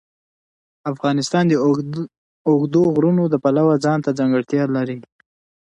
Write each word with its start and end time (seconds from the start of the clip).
افغانستان 0.91 1.43
د 1.47 1.53
اوږده 2.49 2.81
غرونه 2.95 3.23
د 3.29 3.35
پلوه 3.43 3.75
ځانته 3.85 4.09
ځانګړتیا 4.19 4.63
لري. 4.75 4.97